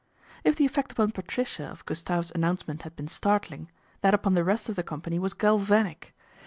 If 0.43 0.55
the 0.55 0.65
effect 0.65 0.91
upon 0.91 1.11
Patricia 1.11 1.63
of 1.67 1.85
Gustave's 1.85 2.31
announce 2.31 2.67
ment 2.67 2.81
had 2.81 2.95
been 2.95 3.07
startling, 3.07 3.69
that 4.01 4.15
upon 4.15 4.33
the 4.33 4.43
rest 4.43 4.67
of 4.67 4.75
the 4.75 4.81
company 4.81 5.19
was 5.19 5.35
galvanic. 5.35 6.15